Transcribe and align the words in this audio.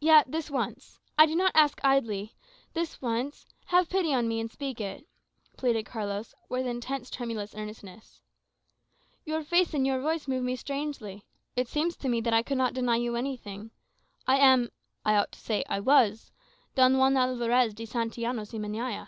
"Yet, 0.00 0.32
this 0.32 0.50
once. 0.50 0.98
I 1.16 1.24
do 1.24 1.36
not 1.36 1.52
ask 1.54 1.78
idly 1.84 2.34
this 2.72 3.00
once 3.00 3.46
have 3.66 3.88
pity 3.88 4.12
on 4.12 4.26
me, 4.26 4.40
and 4.40 4.50
speak 4.50 4.80
it," 4.80 5.06
pleaded 5.56 5.84
Carlos, 5.86 6.34
with 6.48 6.66
intense 6.66 7.08
tremulous 7.08 7.54
earnestness. 7.54 8.20
"Your 9.24 9.44
face 9.44 9.74
and 9.74 9.86
your 9.86 10.00
voice 10.00 10.26
move 10.26 10.42
me 10.42 10.56
strangely; 10.56 11.24
it 11.54 11.68
seems 11.68 11.94
to 11.98 12.08
me 12.08 12.20
that 12.22 12.34
I 12.34 12.42
could 12.42 12.58
not 12.58 12.74
deny 12.74 12.96
you 12.96 13.14
anything. 13.14 13.70
I 14.26 14.38
am 14.38 14.70
I 15.04 15.14
ought 15.14 15.30
to 15.30 15.38
say, 15.38 15.62
I 15.68 15.78
was 15.78 16.32
Don 16.74 16.98
Juan 16.98 17.16
Alvarez 17.16 17.74
de 17.74 17.86
Santillanos 17.86 18.52
y 18.52 18.58
Meñaya." 18.58 19.06